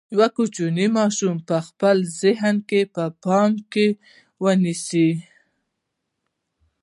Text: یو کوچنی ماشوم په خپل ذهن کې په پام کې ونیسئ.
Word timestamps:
یو 0.13 0.21
کوچنی 0.35 0.87
ماشوم 0.97 1.35
په 1.47 1.57
خپل 1.67 1.97
ذهن 2.21 2.55
کې 2.69 2.81
په 2.93 3.03
پام 3.23 3.51
کې 3.71 3.87
ونیسئ. 4.43 5.09